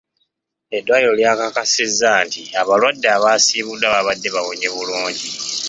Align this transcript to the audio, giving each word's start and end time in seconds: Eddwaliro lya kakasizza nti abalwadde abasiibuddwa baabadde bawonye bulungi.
Eddwaliro 0.77 1.13
lya 1.19 1.33
kakasizza 1.39 2.09
nti 2.25 2.43
abalwadde 2.61 3.07
abasiibuddwa 3.17 3.87
baabadde 3.93 4.29
bawonye 4.35 4.67
bulungi. 4.75 5.29